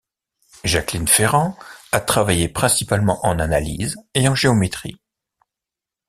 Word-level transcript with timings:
Jacqueline 0.63 1.07
Ferrand 1.07 1.55
a 1.91 1.99
travaillé 2.01 2.49
principalement 2.49 3.23
en 3.23 3.37
analyse 3.37 3.97
et 4.15 4.27
en 4.27 4.33
géométrie. 4.33 4.97